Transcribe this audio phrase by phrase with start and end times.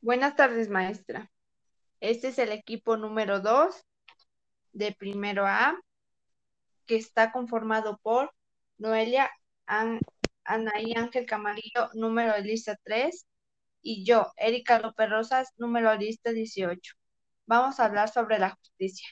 [0.00, 1.28] Buenas tardes, maestra.
[1.98, 3.84] Este es el equipo número 2
[4.72, 5.76] de primero A,
[6.86, 8.32] que está conformado por
[8.78, 9.28] Noelia,
[9.66, 9.98] An
[10.44, 13.26] Anaí Ángel Camarillo, número de lista 3,
[13.82, 16.94] y yo, Erika López Rosas, número de lista 18.
[17.46, 19.08] Vamos a hablar sobre la justicia.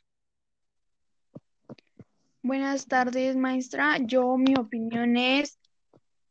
[2.42, 3.98] Buenas tardes, maestra.
[3.98, 5.58] Yo, mi opinión es,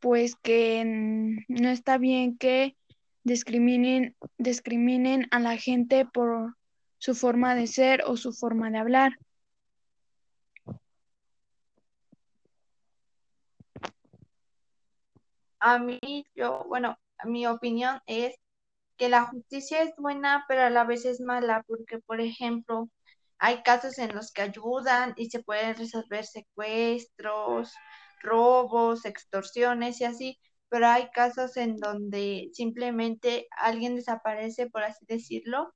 [0.00, 0.82] pues, que
[1.46, 2.74] no está bien que
[3.26, 6.56] discriminen, discriminen a la gente por
[6.98, 9.18] su forma de ser o su forma de hablar.
[15.58, 15.98] A mí,
[16.36, 18.36] yo, bueno, mi opinión es
[18.96, 22.88] que la justicia es buena, pero a la vez es mala, porque, por ejemplo,
[23.38, 27.74] hay casos en los que ayudan y se pueden resolver secuestros,
[28.22, 35.74] robos, extorsiones y así, pero hay casos en donde simplemente alguien desaparece, por así decirlo,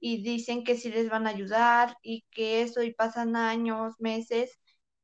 [0.00, 4.58] y dicen que sí les van a ayudar y que eso y pasan años, meses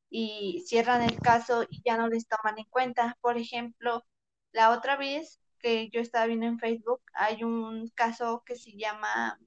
[0.09, 3.17] y cierran el caso y ya no les toman en cuenta.
[3.21, 4.03] Por ejemplo,
[4.51, 9.39] la otra vez que yo estaba viendo en Facebook, hay un caso que se llama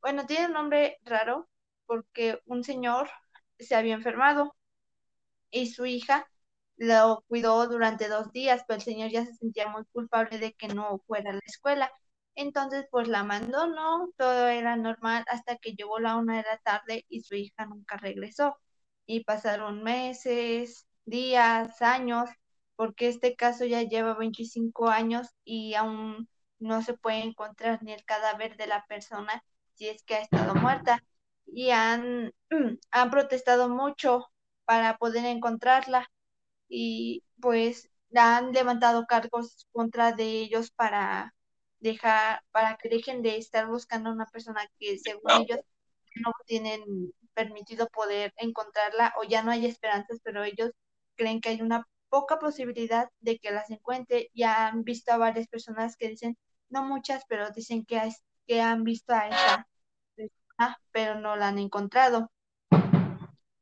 [0.00, 1.48] bueno, tiene un nombre raro
[1.86, 3.10] porque un señor
[3.58, 4.56] se había enfermado
[5.50, 6.26] y su hija
[6.80, 10.68] lo cuidó durante dos días, pero el señor ya se sentía muy culpable de que
[10.68, 11.92] no fuera a la escuela.
[12.34, 14.10] Entonces, pues la mandó, ¿no?
[14.16, 17.98] Todo era normal hasta que llegó la una de la tarde y su hija nunca
[17.98, 18.56] regresó.
[19.06, 22.30] Y pasaron meses, días, años,
[22.76, 28.04] porque este caso ya lleva 25 años y aún no se puede encontrar ni el
[28.06, 31.04] cadáver de la persona si es que ha estado muerta
[31.46, 32.32] y han,
[32.90, 34.26] han protestado mucho
[34.64, 36.08] para poder encontrarla
[36.70, 41.34] y pues han levantado cargos contra de ellos para
[41.80, 45.60] dejar para que dejen de estar buscando a una persona que según ellos
[46.16, 46.82] no tienen
[47.34, 50.72] permitido poder encontrarla o ya no hay esperanzas, pero ellos
[51.16, 54.30] creen que hay una poca posibilidad de que las encuentre.
[54.34, 56.36] Ya han visto a varias personas que dicen,
[56.68, 58.00] no muchas, pero dicen que,
[58.46, 59.66] que han visto a esa
[60.92, 62.30] pero no la han encontrado.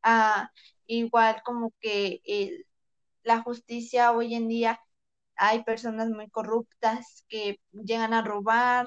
[0.02, 0.50] Ah,
[0.86, 2.20] igual como que
[3.28, 4.80] la justicia hoy en día
[5.36, 8.86] hay personas muy corruptas que llegan a robar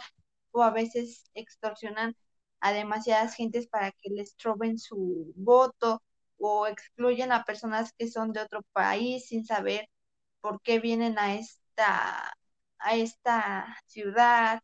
[0.51, 2.15] o a veces extorsionan
[2.59, 6.01] a demasiadas gentes para que les roben su voto
[6.39, 9.87] o excluyen a personas que son de otro país sin saber
[10.41, 12.33] por qué vienen a esta
[12.79, 14.61] a esta ciudad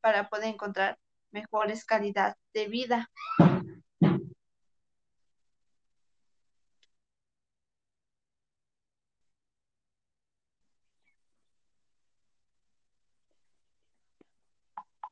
[0.00, 0.98] para poder encontrar
[1.30, 3.10] mejores calidad de vida.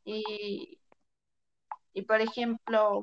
[0.06, 0.78] Y,
[1.94, 3.03] y por ejemplo,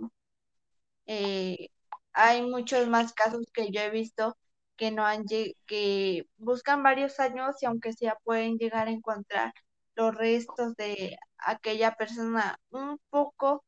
[1.05, 1.69] eh,
[2.13, 4.37] hay muchos más casos que yo he visto
[4.77, 5.25] que no han
[5.67, 9.53] que buscan varios años y aunque sea pueden llegar a encontrar
[9.95, 12.59] los restos de aquella persona.
[12.71, 13.63] Un poco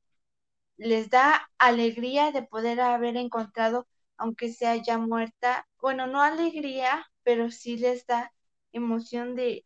[0.78, 7.52] les da alegría de poder haber encontrado, aunque sea ya muerta, bueno, no alegría, pero
[7.52, 8.32] sí les da
[8.72, 9.66] emoción de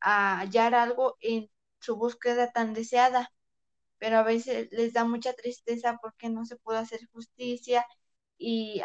[0.00, 1.50] hallar algo en
[1.80, 3.32] su búsqueda tan deseada,
[3.98, 7.86] pero a veces les da mucha tristeza porque no se pudo hacer justicia
[8.38, 8.80] y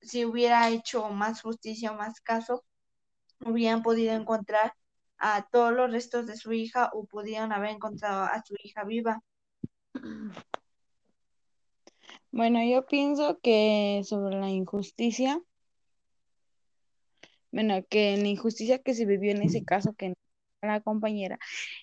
[0.00, 2.64] si hubiera hecho más justicia más caso,
[3.44, 4.74] hubieran podido encontrar
[5.18, 9.22] a todos los restos de su hija o pudieron haber encontrado a su hija viva.
[12.30, 15.40] Bueno, yo pienso que sobre la injusticia,
[17.50, 20.14] bueno, que la injusticia que se vivió en ese caso que
[20.62, 21.38] la compañera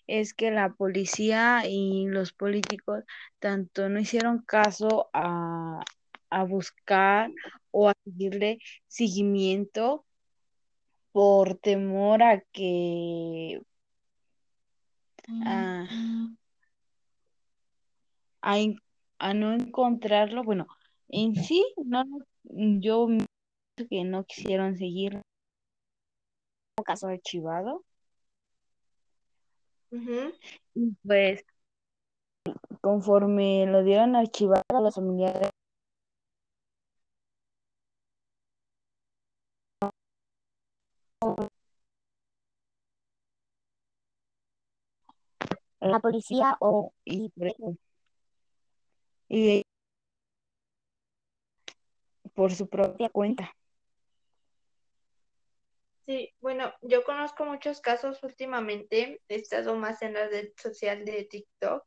[0.08, 3.03] es que la policía y los políticos
[3.40, 5.81] tanto no hicieron caso a,
[6.30, 7.31] a buscar
[7.72, 10.06] o a seguirle seguimiento
[11.12, 13.62] por temor a que
[15.46, 15.85] a,
[19.20, 20.44] a, no encontrarlo.
[20.44, 20.67] Bueno,
[21.09, 22.03] en sí, no,
[22.44, 23.08] yo
[23.90, 25.22] que no quisieron seguir
[26.85, 27.84] caso archivado.
[30.76, 31.44] Y pues,
[32.82, 35.50] conforme lo dieron archivado a las familiares
[45.80, 47.32] la policía o y,
[49.30, 49.64] y
[52.36, 53.52] por su propia cuenta.
[56.05, 61.23] Sí, bueno, yo conozco muchos casos últimamente, he estado más en la red social de
[61.25, 61.84] TikTok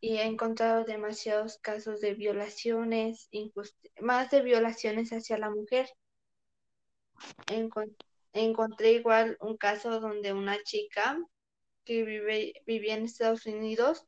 [0.00, 3.28] y he encontrado demasiados casos de violaciones,
[4.00, 5.88] más de violaciones hacia la mujer.
[8.32, 11.18] encontré igual un caso donde una chica
[11.84, 14.06] que vive, vivía en Estados Unidos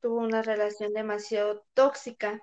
[0.00, 2.40] tuvo una relación demasiado tóxica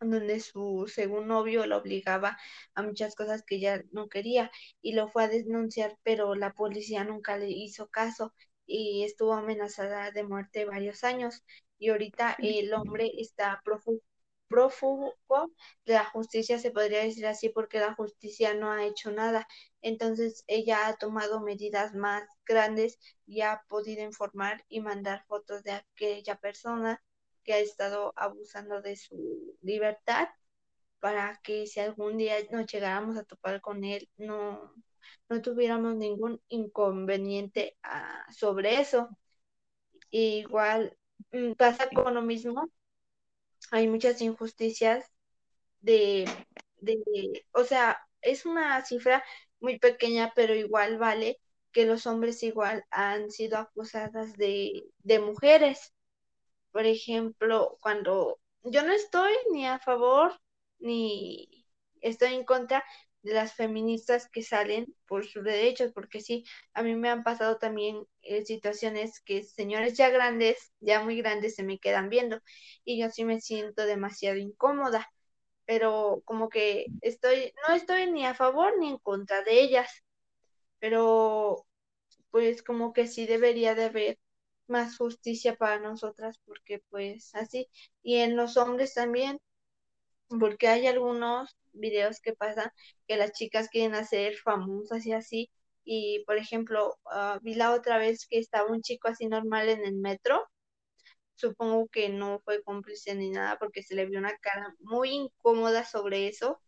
[0.00, 2.38] donde su segundo novio la obligaba
[2.74, 4.50] a muchas cosas que ella no quería
[4.82, 8.32] y lo fue a denunciar, pero la policía nunca le hizo caso
[8.66, 11.44] y estuvo amenazada de muerte varios años
[11.78, 13.62] y ahorita el hombre está
[14.48, 15.50] prófugo
[15.84, 19.46] de la justicia, se podría decir así, porque la justicia no ha hecho nada.
[19.82, 25.72] Entonces ella ha tomado medidas más grandes y ha podido informar y mandar fotos de
[25.72, 27.02] aquella persona
[27.46, 30.28] que ha estado abusando de su libertad
[31.00, 34.74] para que si algún día nos llegáramos a topar con él, no,
[35.28, 39.08] no tuviéramos ningún inconveniente ah, sobre eso.
[40.10, 40.96] igual
[41.32, 42.70] mm, pasa con lo mismo,
[43.70, 45.04] hay muchas injusticias
[45.80, 46.26] de,
[46.78, 49.24] de, o sea, es una cifra
[49.60, 51.40] muy pequeña, pero igual vale
[51.72, 55.94] que los hombres igual han sido acusadas de, de mujeres
[56.76, 60.38] por ejemplo, cuando yo no estoy ni a favor
[60.78, 61.66] ni
[62.02, 62.84] estoy en contra
[63.22, 66.44] de las feministas que salen por sus derechos, porque sí,
[66.74, 71.54] a mí me han pasado también eh, situaciones que señores ya grandes, ya muy grandes,
[71.54, 72.40] se me quedan viendo
[72.84, 75.08] y yo sí me siento demasiado incómoda,
[75.64, 79.88] pero como que estoy, no estoy ni a favor ni en contra de ellas,
[80.78, 81.66] pero
[82.30, 84.18] pues como que sí debería de haber
[84.68, 87.68] más justicia para nosotras porque pues así
[88.02, 89.38] y en los hombres también
[90.40, 92.70] porque hay algunos videos que pasan
[93.06, 95.50] que las chicas quieren hacer famosas y así
[95.84, 99.84] y por ejemplo ah, vi la otra vez que estaba un chico así normal en
[99.84, 100.44] el metro
[101.36, 105.84] supongo que no fue cómplice ni nada porque se le vio una cara muy incómoda
[105.84, 106.60] sobre eso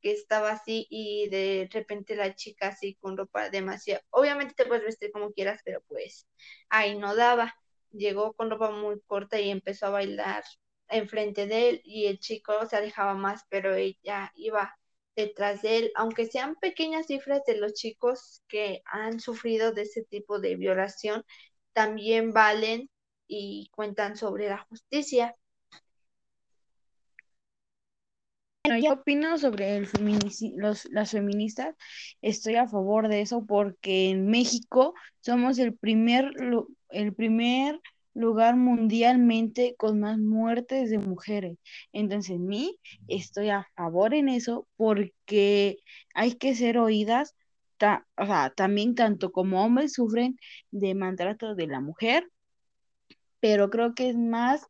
[0.00, 4.84] que estaba así y de repente la chica así con ropa demasiado, obviamente te puedes
[4.84, 6.26] vestir como quieras, pero pues
[6.68, 7.54] ahí no daba.
[7.92, 10.44] Llegó con ropa muy corta y empezó a bailar
[10.88, 14.76] enfrente de él y el chico se alejaba más, pero ella iba
[15.16, 20.04] detrás de él, aunque sean pequeñas cifras de los chicos que han sufrido de ese
[20.04, 21.24] tipo de violación,
[21.72, 22.90] también valen
[23.26, 25.36] y cuentan sobre la justicia.
[28.64, 29.88] Bueno, yo opino sobre el
[30.56, 31.74] los, las feministas.
[32.20, 36.30] Estoy a favor de eso porque en México somos el primer,
[36.90, 37.80] el primer
[38.12, 41.56] lugar mundialmente con más muertes de mujeres.
[41.92, 42.78] Entonces, mí
[43.08, 45.78] estoy a favor en eso porque
[46.14, 47.34] hay que ser oídas,
[48.16, 50.38] o sea, también tanto como hombres sufren
[50.70, 52.28] de maltrato de la mujer,
[53.40, 54.66] pero creo que es más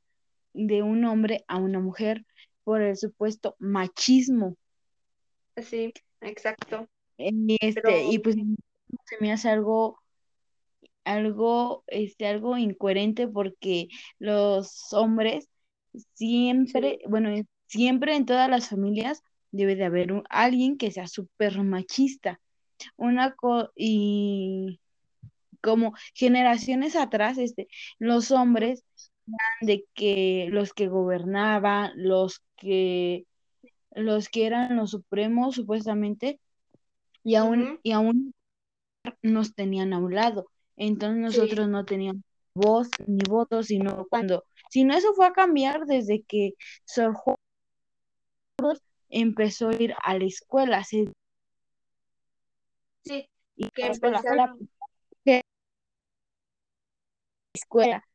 [0.52, 2.24] de un hombre a una mujer
[2.70, 4.56] por el supuesto machismo.
[5.56, 6.88] Sí, exacto.
[7.18, 9.98] Este, y pues se me hace algo,
[11.02, 13.88] algo, este, algo incoherente porque
[14.20, 15.48] los hombres
[16.14, 17.30] siempre, bueno,
[17.66, 19.20] siempre en todas las familias
[19.50, 22.38] debe de haber un, alguien que sea súper machista.
[22.96, 23.34] Una
[23.74, 24.78] y
[25.60, 27.66] como generaciones atrás, este,
[27.98, 28.84] los hombres
[29.60, 33.26] de que los que gobernaban, los que
[33.92, 36.40] los que eran los supremos supuestamente
[37.24, 38.34] y aún y aún
[39.22, 40.46] nos tenían a un lado.
[40.76, 42.22] Entonces nosotros no teníamos
[42.54, 44.44] voz ni voto, sino cuando
[44.74, 47.36] no eso fue a cambiar desde que Sor Juan
[49.08, 50.84] empezó a ir a la escuela.
[50.84, 51.04] Sí,
[53.56, 54.22] y que escuela,
[55.24, 55.42] la
[57.54, 58.09] escuela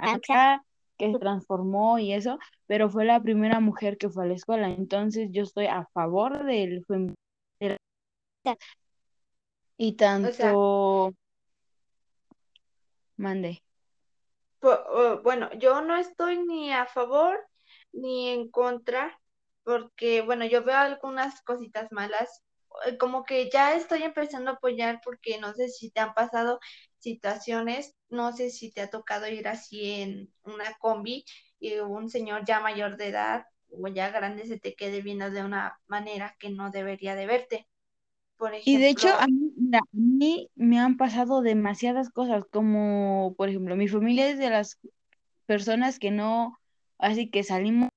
[0.00, 0.64] acá
[0.98, 4.70] que se transformó y eso, pero fue la primera mujer que fue a la escuela,
[4.70, 6.84] entonces yo estoy a favor del
[9.78, 11.12] y tanto
[13.16, 13.62] mande.
[15.22, 17.38] Bueno, yo no estoy ni a favor
[17.92, 19.20] ni en contra,
[19.64, 22.42] porque bueno, yo veo algunas cositas malas,
[22.98, 26.60] como que ya estoy empezando a apoyar porque no sé si te han pasado
[26.98, 31.24] situaciones, no sé si te ha tocado ir así en una combi
[31.58, 35.44] y un señor ya mayor de edad o ya grande se te quede viendo de
[35.44, 37.68] una manera que no debería de verte.
[38.36, 39.26] Por ejemplo, y de hecho, a
[39.92, 44.78] mí, me han pasado demasiadas cosas, como por ejemplo, mi familia es de las
[45.46, 46.58] personas que no,
[46.98, 47.88] así que salimos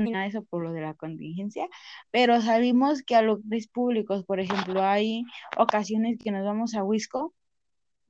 [0.00, 1.68] ni nada de eso por lo de la contingencia,
[2.10, 5.24] pero salimos que a lugares públicos, por ejemplo, hay
[5.58, 7.34] ocasiones que nos vamos a Huisco,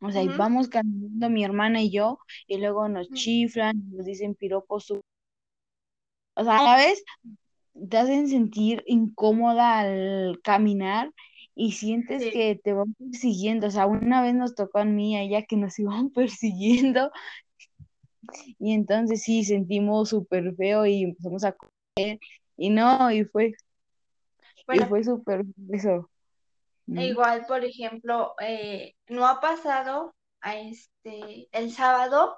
[0.00, 0.38] o sea, y Ujú.
[0.38, 3.14] vamos caminando mi hermana y yo, y luego nos Ujú.
[3.16, 5.00] chiflan, nos dicen piropos, su-
[6.37, 7.02] o sea, a la vez
[7.88, 11.11] te hacen sentir incómoda al caminar
[11.57, 12.31] y sientes Sí.
[12.31, 15.57] que te van persiguiendo, o sea, una vez nos tocó a mí, a ella, que
[15.57, 17.11] nos iban persiguiendo,
[18.59, 22.19] y entonces sí, sentimos súper feo y empezamos a correr,
[22.57, 23.54] y no, y fue, y
[24.66, 26.11] Bueno, fue súper eso.
[26.88, 32.37] e igual, por ejemplo, eh, no ha pasado a este, el sábado,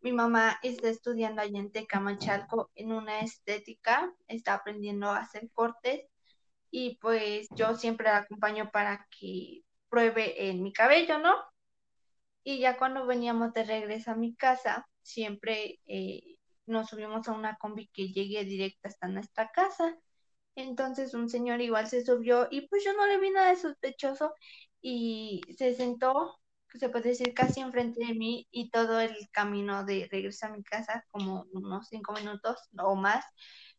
[0.00, 6.02] mi mamá está estudiando allá en Tecamachalco en una estética, está aprendiendo a hacer cortes
[6.70, 11.34] y pues yo siempre la acompaño para que pruebe en mi cabello, ¿no?
[12.44, 16.36] Y ya cuando veníamos de regreso a mi casa, siempre eh,
[16.66, 19.96] nos subimos a una combi que llegue directa hasta nuestra casa.
[20.56, 24.34] Entonces un señor igual se subió y pues yo no le vi nada de sospechoso
[24.80, 26.38] y se sentó,
[26.74, 30.62] se puede decir, casi enfrente de mí y todo el camino de regreso a mi
[30.64, 33.24] casa, como unos cinco minutos o más,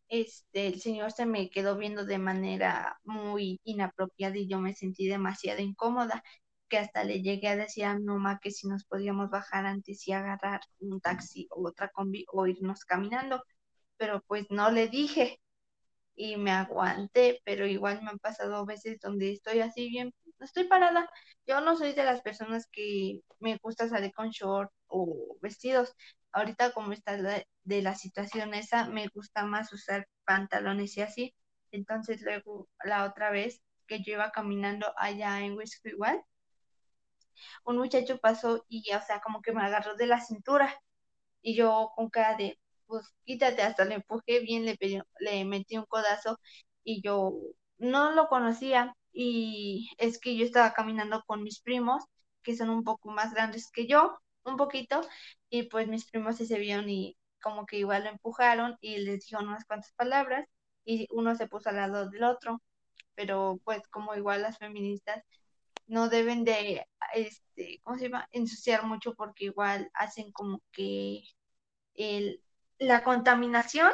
[0.08, 5.06] este, el señor se me quedó viendo de manera muy inapropiada y yo me sentí
[5.06, 6.22] demasiado incómoda
[6.70, 8.06] que hasta le llegué a decir a mi
[8.42, 12.84] que si nos podíamos bajar antes y agarrar un taxi o otra combi o irnos
[12.86, 13.44] caminando,
[13.98, 15.40] pero pues no le dije
[16.16, 21.08] y me aguanté, pero igual me han pasado veces donde estoy así bien, estoy parada.
[21.46, 25.94] Yo no soy de las personas que me gusta salir con short o vestidos.
[26.32, 31.34] Ahorita como está de la situación esa, me gusta más usar pantalones y así.
[31.72, 36.22] Entonces luego la otra vez que yo iba caminando allá en Huesco igual,
[37.64, 40.80] un muchacho pasó y, o sea, como que me agarró de la cintura.
[41.42, 44.76] Y yo con cara de, pues quítate, hasta le empujé bien, le,
[45.20, 46.38] le metí un codazo
[46.84, 47.32] y yo
[47.78, 48.94] no lo conocía.
[49.12, 52.04] Y es que yo estaba caminando con mis primos
[52.42, 55.02] que son un poco más grandes que yo, un poquito,
[55.50, 59.48] y pues mis primos se vieron y como que igual lo empujaron y les dijeron
[59.48, 60.46] unas cuantas palabras
[60.84, 62.62] y uno se puso al lado del otro,
[63.14, 65.22] pero pues como igual las feministas
[65.90, 68.28] no deben de, este, ¿cómo se llama?
[68.32, 71.24] Ensuciar mucho porque igual hacen como que
[72.78, 73.92] la contaminación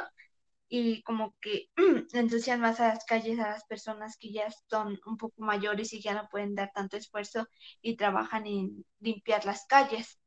[0.69, 1.69] y como que
[2.13, 6.03] ensucian más a las calles a las personas que ya son un poco mayores y
[6.03, 7.49] ya no pueden dar tanto esfuerzo
[7.83, 10.19] y trabajan en limpiar las calles.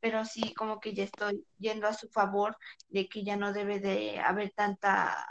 [0.00, 2.56] Pero sí, como que ya estoy yendo a su favor
[2.88, 5.26] de que ya no debe de haber tanta,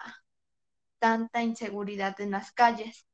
[0.99, 3.05] tanta inseguridad en las calles.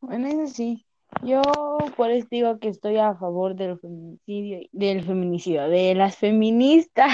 [0.00, 0.86] Bueno, eso sí.
[1.24, 1.42] Yo
[1.96, 7.10] por eso digo que estoy a favor del feminicidio, del feminicidio, de las feministas.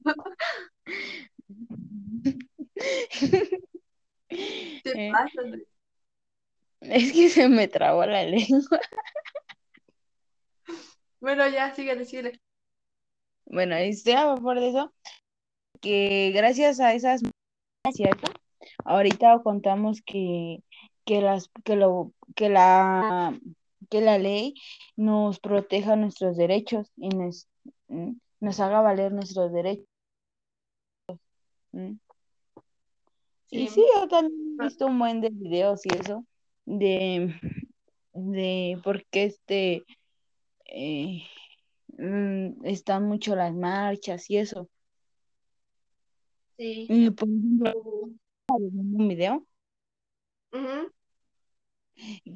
[4.28, 5.40] ¿Qué Eh, pasa?
[6.80, 8.80] es que se me trabó la lengua.
[11.20, 12.40] Bueno, ya, sigue decirle.
[13.46, 14.92] Bueno, estoy a favor de eso,
[15.80, 17.22] que gracias a esas,
[17.92, 18.30] ¿cierto?
[18.84, 20.62] Ahorita contamos que,
[21.06, 23.38] que las, que lo, que la,
[23.88, 24.54] que la ley
[24.96, 27.48] nos proteja nuestros derechos y nos,
[28.40, 29.86] nos haga valer nuestros derechos.
[31.72, 31.92] ¿Mm?
[33.50, 33.68] Y Sí.
[33.68, 36.26] sí, yo también he visto un buen de videos y eso,
[36.64, 37.32] de,
[38.12, 39.84] de por qué este,
[40.64, 41.22] eh,
[41.96, 44.68] mm, están mucho las marchas y eso.
[46.58, 46.88] Sí.
[47.16, 47.74] Por ejemplo,
[48.48, 49.46] un video
[50.52, 50.95] Ujú.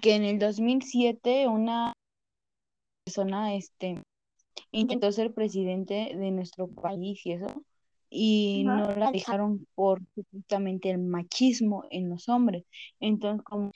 [0.01, 1.93] Que en el 2007 una
[3.05, 4.03] persona este,
[4.71, 7.65] intentó ser presidente de nuestro país y eso,
[8.09, 10.01] y no la dejaron por
[10.33, 12.65] justamente el machismo en los hombres.
[12.99, 13.71] Entonces, como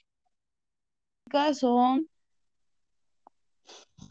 [1.55, 2.09] son,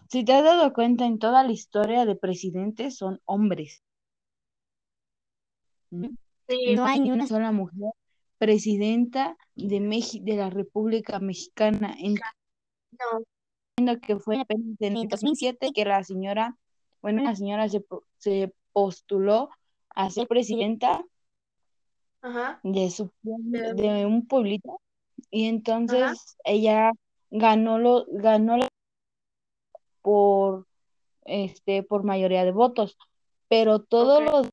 [0.10, 3.82] si te has dado cuenta, en toda la historia de presidentes son hombres.
[5.90, 6.76] Sí.
[6.76, 7.94] No hay ni una sola mujer
[8.44, 9.80] presidenta de,
[10.22, 11.96] de la República Mexicana.
[12.02, 13.24] No.
[13.78, 16.58] Entiendo que fue apenas en el 2007 que la señora,
[17.02, 17.84] bueno, la señora se,
[18.18, 19.50] se postuló
[19.96, 21.06] a ser presidenta
[22.22, 22.60] Ajá.
[22.64, 24.80] de su de un pueblito
[25.32, 26.92] y entonces ella
[27.32, 28.68] ganó lo ganó la-
[30.02, 30.68] por
[31.26, 32.98] este por mayoría de votos
[33.48, 34.26] pero todos Ok.
[34.26, 34.50] los,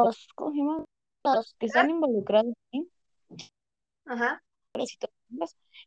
[0.00, 0.84] los ¿cómo se llama?
[1.24, 2.88] Los que están involucrados ¿sí?
[4.04, 4.42] Ajá.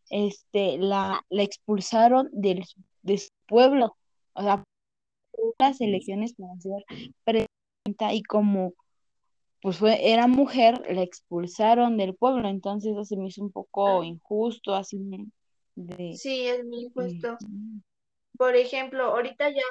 [0.09, 2.63] este la, la expulsaron del,
[3.03, 3.95] de su pueblo
[4.33, 4.63] o sea
[5.59, 6.83] las elecciones para ser
[7.23, 8.73] presidenta y como
[9.61, 14.03] pues fue, era mujer, la expulsaron del pueblo, entonces eso se me hizo un poco
[14.03, 14.99] injusto, así
[15.75, 16.13] de...
[16.13, 17.37] Sí, es muy injusto.
[18.37, 19.63] Por ejemplo, ahorita ya,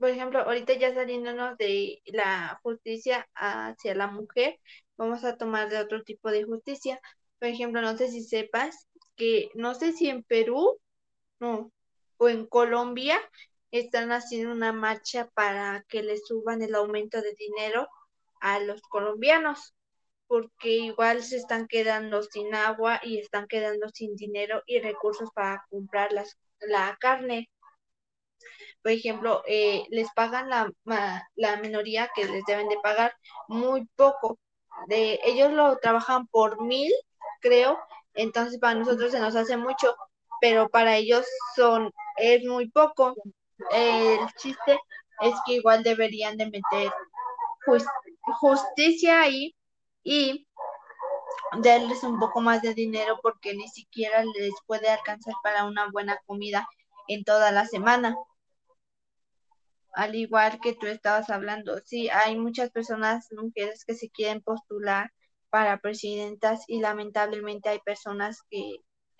[0.00, 4.58] por ejemplo, ahorita ya saliéndonos de la justicia hacia la mujer,
[4.96, 7.00] vamos a tomar de otro tipo de justicia.
[7.38, 10.80] Por ejemplo, no sé si sepas que, no sé si en Perú,
[11.38, 11.70] no,
[12.16, 13.20] o en Colombia,
[13.70, 17.86] están haciendo una marcha para que le suban el aumento de dinero
[18.40, 19.74] a los colombianos,
[20.26, 25.64] porque igual se están quedando sin agua y están quedando sin dinero y recursos para
[25.68, 27.50] comprar las, la carne.
[28.82, 30.70] Por ejemplo, eh, les pagan la,
[31.34, 33.12] la minoría que les deben de pagar
[33.48, 34.38] muy poco.
[34.86, 36.92] De, ellos lo trabajan por mil,
[37.40, 37.78] creo,
[38.14, 39.94] entonces para nosotros se nos hace mucho,
[40.40, 43.14] pero para ellos son es muy poco
[43.70, 44.78] el chiste
[45.20, 46.90] es que igual deberían de meter
[48.40, 49.54] justicia ahí
[50.02, 50.46] y
[51.62, 56.18] darles un poco más de dinero porque ni siquiera les puede alcanzar para una buena
[56.26, 56.66] comida
[57.08, 58.16] en toda la semana.
[59.92, 65.12] Al igual que tú estabas hablando, sí, hay muchas personas, mujeres que se quieren postular
[65.50, 68.76] para presidentas y lamentablemente hay personas que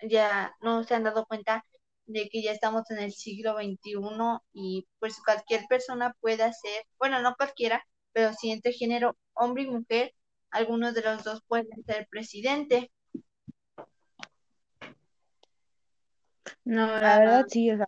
[0.09, 1.65] ya no se han dado cuenta
[2.05, 7.21] de que ya estamos en el siglo XXI y pues cualquier persona puede hacer, bueno,
[7.21, 10.13] no cualquiera, pero si entre género hombre y mujer,
[10.49, 12.91] algunos de los dos pueden ser presidente.
[16.65, 17.87] No, la verdad sí, o sea,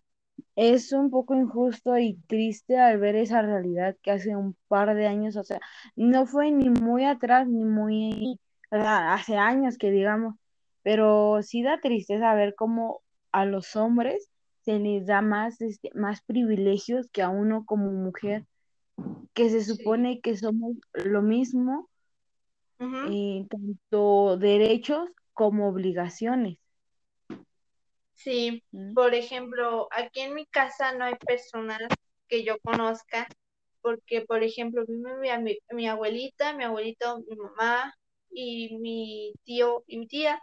[0.56, 5.08] es un poco injusto y triste al ver esa realidad que hace un par de
[5.08, 5.60] años, o sea,
[5.96, 8.40] no fue ni muy atrás ni muy,
[8.72, 10.36] o sea, hace años que digamos,
[10.84, 14.30] pero sí da tristeza ver cómo a los hombres
[14.64, 18.46] se les da más, este, más privilegios que a uno como mujer,
[19.34, 21.90] que se supone que somos lo mismo,
[22.80, 26.58] eh, tanto derechos como obligaciones.
[28.14, 28.94] Sí, ¿Mm?
[28.94, 31.80] por ejemplo, aquí en mi casa no hay personas
[32.28, 33.28] que yo conozca,
[33.82, 37.94] porque, por ejemplo, vive mi, mi abuelita, mi abuelito, mi mamá
[38.32, 40.42] y mi tío y mi tía,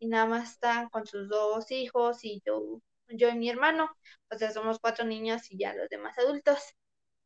[0.00, 3.90] y nada más están con sus dos hijos y yo, yo y mi hermano,
[4.30, 6.58] o sea, somos cuatro niños y ya los demás adultos.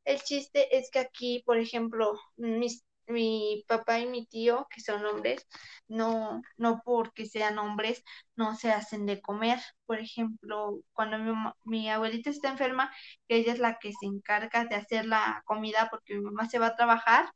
[0.04, 5.04] El chiste es que aquí, por ejemplo, mis, mi papá y mi tío, que son
[5.06, 5.46] hombres,
[5.88, 8.04] no, no porque sean hombres,
[8.36, 9.58] no se hacen de comer.
[9.86, 11.32] Por ejemplo, cuando mi,
[11.64, 12.92] mi abuelita está enferma,
[13.28, 16.68] ella es la que se encarga de hacer la comida porque mi mamá se va
[16.68, 17.30] a trabajar,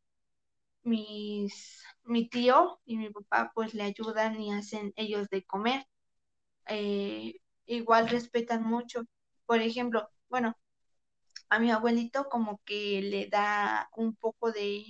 [0.83, 5.87] mis, mi tío y mi papá pues le ayudan y hacen ellos de comer.
[6.69, 7.35] Eh,
[7.67, 9.03] igual respetan mucho.
[9.47, 10.57] Por ejemplo, bueno,
[11.49, 14.85] a mi abuelito como que le da un poco de,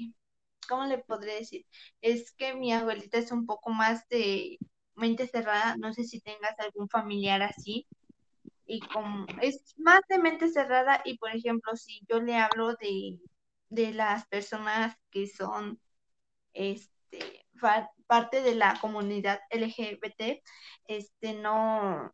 [0.66, 1.66] ¿cómo le podré decir?
[2.00, 4.58] Es que mi abuelita es un poco más de
[4.96, 7.86] mente cerrada, no sé si tengas algún familiar así,
[8.66, 13.20] y como es más de mente cerrada y por ejemplo, si yo le hablo de,
[13.68, 15.80] de las personas que son
[16.54, 17.46] este,
[18.06, 20.42] parte de la comunidad LGBT,
[20.86, 22.12] este, no,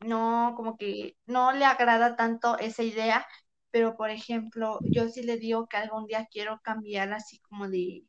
[0.00, 3.26] no, como que no le agrada tanto esa idea,
[3.72, 8.04] pero por ejemplo, yo sí le digo que algún día quiero cambiar así como de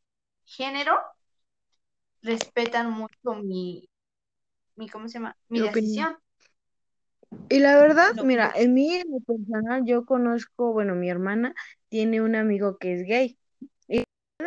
[0.45, 0.95] género,
[2.21, 3.89] respetan mucho mi,
[4.75, 5.35] mi ¿cómo se llama?
[5.49, 6.15] Mi decisión.
[7.49, 11.55] Y la verdad, mira, en mí, en lo personal, yo conozco, bueno, mi hermana
[11.89, 13.39] tiene un amigo que es gay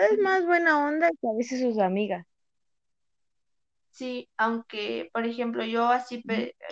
[0.00, 2.26] es más buena onda que a veces sus amigas.
[3.90, 6.22] Sí, aunque, por ejemplo, yo así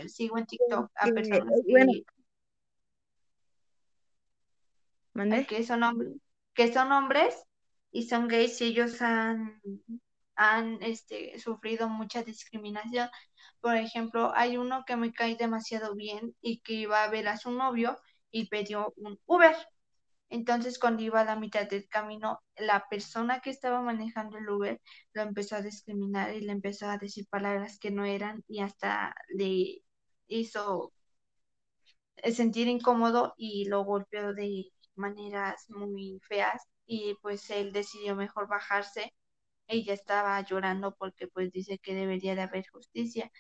[0.09, 2.05] sigo en TikTok a personas que,
[5.49, 6.21] que son
[6.55, 7.45] que son hombres
[7.91, 9.61] y son gays y ellos han,
[10.37, 13.09] han este, sufrido mucha discriminación.
[13.61, 17.39] Por ejemplo, hay uno que me cae demasiado bien y que iba a ver a
[17.39, 17.97] su novio
[18.31, 19.57] y pidió un Uber
[20.35, 24.81] entonces, cuando iba a la mitad del camino, la persona que estaba manejando el Uber
[25.13, 29.15] lo empezó a discriminar y le empezó a decir palabras que no eran y hasta
[29.29, 29.83] le
[30.27, 30.93] hizo
[32.33, 39.13] sentir incómodo y lo golpeó de maneras muy feas y pues él decidió mejor bajarse.
[39.69, 43.31] Ella estaba llorando porque pues dice que debería de haber justicia,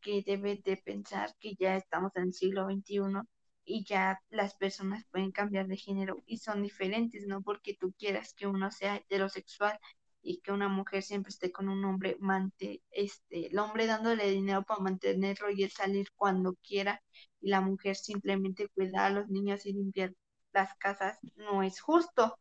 [0.00, 3.22] que debe de pensar que ya estamos en el siglo XXI
[3.64, 8.34] y ya las personas pueden cambiar de género y son diferentes, no porque tú quieras
[8.34, 9.78] que uno sea heterosexual
[10.22, 14.62] y que una mujer siempre esté con un hombre, mante, este, el hombre dándole dinero
[14.64, 17.02] para mantenerlo y él salir cuando quiera,
[17.40, 20.12] y la mujer simplemente cuida a los niños y limpiar
[20.52, 22.36] las casas, no es justo.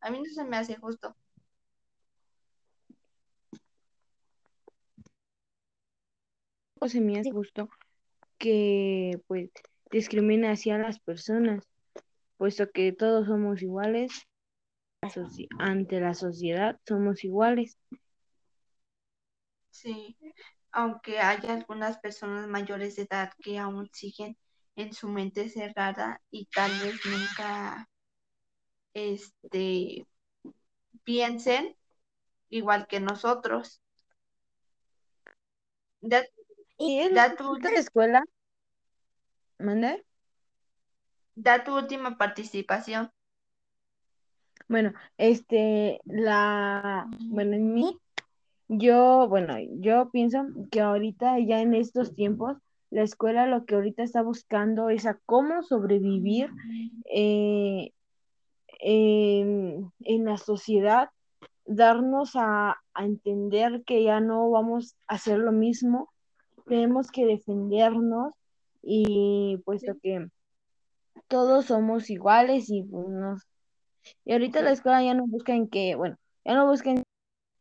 [0.00, 1.16] A mí no se me hace justo.
[6.86, 7.68] se me hace justo
[8.38, 9.50] que pues
[9.90, 11.64] discrimina hacia las personas,
[12.36, 14.12] puesto que todos somos iguales
[15.58, 17.76] ante la sociedad, somos iguales.
[19.70, 20.16] Sí,
[20.72, 24.36] aunque haya algunas personas mayores de edad que aún siguen
[24.78, 27.88] en su mente cerrada y tal vez nunca
[28.94, 30.06] este
[31.02, 31.76] piensen
[32.48, 33.82] igual que nosotros.
[36.78, 38.22] ¿Y da tu escuela?
[39.58, 40.06] ¿Mande?
[41.34, 43.10] Da tu última participación.
[44.68, 47.98] Bueno, este, la, bueno, en mí,
[48.68, 52.58] yo, bueno, yo pienso que ahorita ya en estos tiempos,
[52.90, 56.50] la escuela lo que ahorita está buscando es a cómo sobrevivir
[57.12, 57.92] eh,
[58.80, 59.92] en,
[60.24, 61.10] la sociedad,
[61.66, 66.10] darnos a, a entender que ya no vamos a hacer lo mismo.
[66.66, 68.32] Tenemos que defendernos
[68.82, 70.28] y puesto que
[71.28, 73.42] todos somos iguales y pues nos...
[74.24, 77.02] Y ahorita la escuela ya no buscan que, bueno, ya no buscan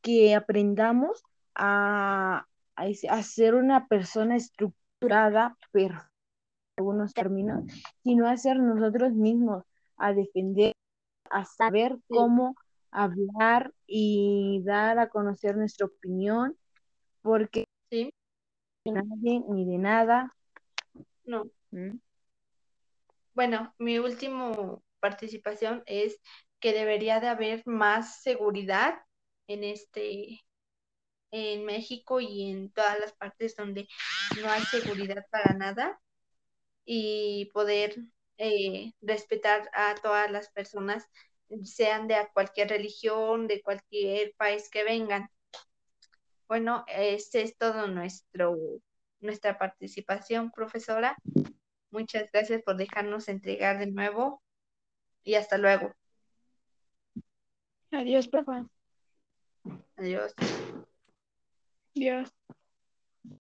[0.01, 1.23] que aprendamos
[1.55, 5.97] a, a, ser una persona estructurada, pero
[6.77, 7.63] algunos términos,
[8.03, 9.63] sino a ser nosotros mismos,
[9.97, 10.73] a defender,
[11.29, 12.55] a saber cómo
[12.91, 16.57] hablar y dar a conocer nuestra opinión,
[17.21, 18.13] porque ¿Sí?
[18.85, 20.35] nadie ni de nada.
[21.25, 21.45] No.
[21.71, 21.97] ¿Mm?
[23.33, 26.19] Bueno, mi último participación es
[26.59, 28.95] que debería de haber más seguridad
[29.47, 30.41] en este
[31.31, 33.87] en México y en todas las partes donde
[34.41, 35.99] no hay seguridad para nada
[36.85, 37.95] y poder
[38.37, 41.07] eh, respetar a todas las personas,
[41.63, 45.29] sean de cualquier religión, de cualquier país que vengan.
[46.47, 48.57] Bueno, este es todo nuestro,
[49.19, 51.17] nuestra participación, profesora.
[51.91, 54.41] Muchas gracias por dejarnos entregar de nuevo
[55.23, 55.93] y hasta luego.
[57.91, 58.63] Adiós, profe.
[59.97, 60.33] Adiós.
[61.97, 62.29] Adiós.